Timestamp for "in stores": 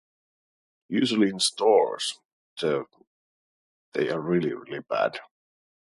1.29-2.17